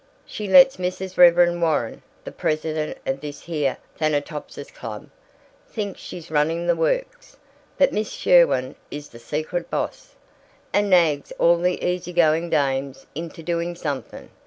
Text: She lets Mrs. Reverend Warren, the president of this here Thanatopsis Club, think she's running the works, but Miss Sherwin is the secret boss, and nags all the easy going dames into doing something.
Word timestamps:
She 0.25 0.47
lets 0.47 0.77
Mrs. 0.77 1.15
Reverend 1.15 1.61
Warren, 1.61 2.01
the 2.23 2.31
president 2.31 2.97
of 3.05 3.21
this 3.21 3.41
here 3.43 3.77
Thanatopsis 3.99 4.71
Club, 4.71 5.11
think 5.69 5.95
she's 5.95 6.31
running 6.31 6.65
the 6.65 6.75
works, 6.75 7.37
but 7.77 7.93
Miss 7.93 8.11
Sherwin 8.11 8.73
is 8.89 9.09
the 9.09 9.19
secret 9.19 9.69
boss, 9.69 10.15
and 10.73 10.89
nags 10.89 11.31
all 11.37 11.57
the 11.59 11.79
easy 11.87 12.13
going 12.13 12.49
dames 12.49 13.05
into 13.13 13.43
doing 13.43 13.75
something. 13.75 14.31